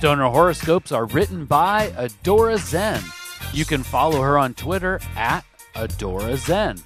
[0.00, 3.02] Stoner horoscopes are written by Adora Zen.
[3.52, 5.44] You can follow her on Twitter at
[5.74, 6.78] Adora Zen.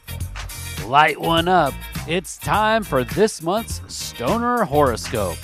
[0.88, 1.74] Light one up.
[2.08, 5.36] It's time for this month's Stoner horoscope.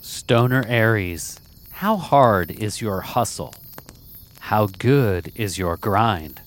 [0.00, 1.38] Stoner Aries,
[1.72, 3.54] how hard is your hustle?
[4.40, 6.40] How good is your grind?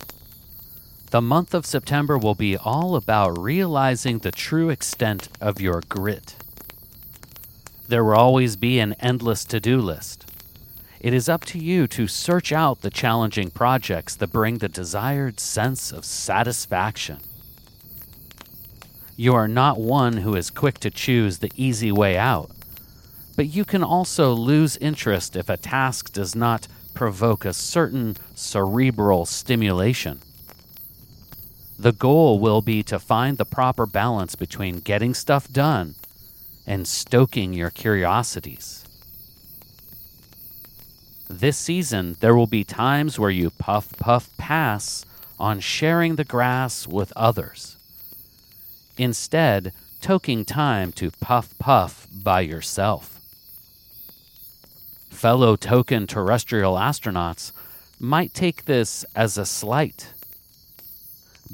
[1.12, 6.36] The month of September will be all about realizing the true extent of your grit.
[7.88, 10.26] There will always be an endless to do list.
[11.00, 15.40] It is up to you to search out the challenging projects that bring the desired
[15.40, 17.20] sense of satisfaction.
[19.16, 22.52] You are not one who is quick to choose the easy way out,
[23.38, 29.26] but you can also lose interest if a task does not provoke a certain cerebral
[29.26, 30.20] stimulation.
[31.80, 35.96] The goal will be to find the proper balance between getting stuff done
[36.68, 38.84] and stoking your curiosities.
[41.30, 45.06] This season, there will be times where you puff, puff, pass
[45.40, 47.78] on sharing the grass with others.
[48.98, 53.20] Instead, taking time to puff, puff by yourself.
[55.10, 57.52] Fellow token terrestrial astronauts
[58.00, 60.14] might take this as a slight.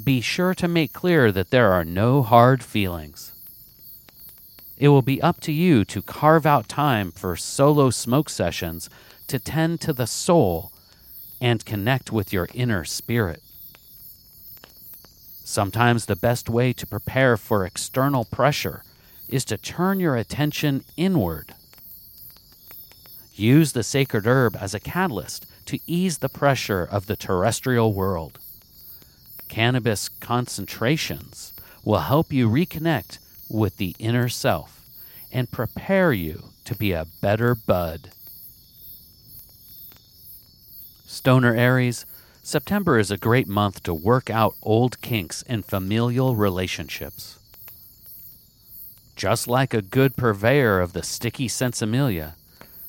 [0.04, 3.33] Be sure to make clear that there are no hard feelings.
[4.78, 8.90] It will be up to you to carve out time for solo smoke sessions
[9.28, 10.72] to tend to the soul
[11.40, 13.42] and connect with your inner spirit.
[15.44, 18.84] Sometimes the best way to prepare for external pressure
[19.30, 21.54] is to turn your attention inward.
[23.36, 28.40] Use the sacred herb as a catalyst to ease the pressure of the terrestrial world.
[29.48, 33.18] Cannabis concentrations will help you reconnect
[33.54, 34.82] with the inner self
[35.32, 38.10] and prepare you to be a better bud.
[41.06, 42.06] Stoner Aries,
[42.42, 47.40] September is a great month to work out old kinks in familial relationships.
[49.16, 52.34] Just like a good purveyor of the sticky sinsemilla,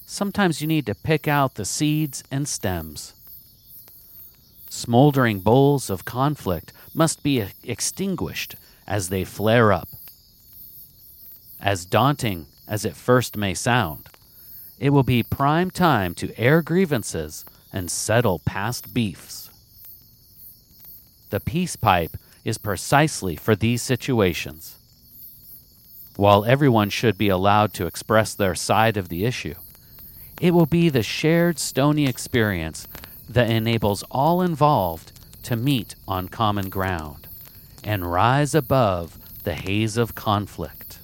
[0.07, 3.13] sometimes you need to pick out the seeds and stems.
[4.71, 9.89] Smoldering bowls of conflict must be extinguished as they flare up.
[11.65, 14.11] As daunting as it first may sound,
[14.79, 19.49] it will be prime time to air grievances and settle past beefs.
[21.31, 24.77] The peace pipe is precisely for these situations.
[26.17, 29.55] While everyone should be allowed to express their side of the issue,
[30.43, 32.87] it will be the shared stony experience
[33.27, 35.13] that enables all involved
[35.45, 37.27] to meet on common ground
[37.83, 40.99] and rise above the haze of conflict.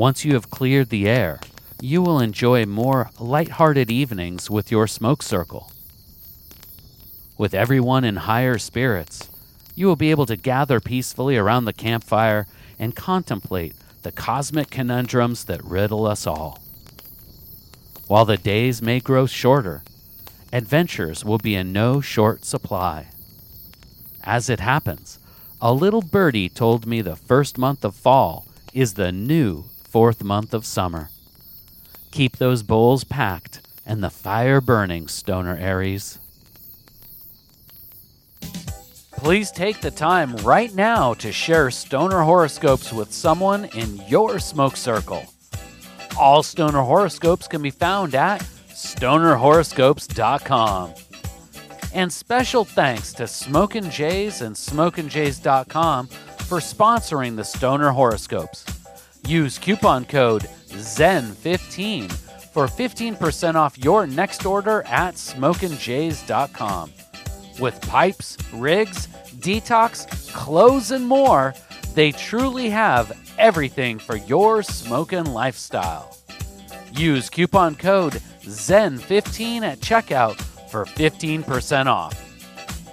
[0.00, 1.38] Once you have cleared the air,
[1.78, 5.70] you will enjoy more light-hearted evenings with your smoke circle.
[7.36, 9.28] With everyone in higher spirits,
[9.74, 12.46] you will be able to gather peacefully around the campfire
[12.78, 16.62] and contemplate the cosmic conundrums that riddle us all.
[18.06, 19.82] While the days may grow shorter,
[20.50, 23.08] adventures will be in no short supply.
[24.24, 25.18] As it happens,
[25.60, 30.54] a little birdie told me the first month of fall is the new fourth month
[30.54, 31.10] of summer.
[32.12, 36.20] Keep those bowls packed and the fire burning, Stoner Aries.
[39.12, 44.76] Please take the time right now to share stoner horoscopes with someone in your smoke
[44.76, 45.24] circle.
[46.18, 48.40] All stoner horoscopes can be found at
[48.70, 50.94] stonerhoroscopes.com.
[51.92, 58.64] And special thanks to Smokin' Jays and SmokinJays.com for sponsoring the Stoner Horoscopes.
[59.26, 62.10] Use coupon code ZEN15
[62.52, 66.92] for 15% off your next order at SmokinJays.com.
[67.60, 69.06] With pipes, rigs,
[69.40, 71.54] detox, clothes, and more,
[71.94, 76.16] they truly have everything for your smoking lifestyle.
[76.92, 80.40] Use coupon code ZEN15 at checkout
[80.70, 82.26] for 15% off.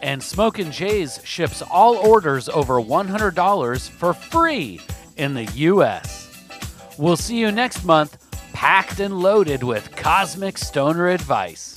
[0.03, 4.79] And Smokin' Jays ships all orders over $100 for free
[5.15, 6.16] in the U.S.
[6.97, 8.17] We'll see you next month,
[8.53, 11.76] packed and loaded with cosmic stoner advice.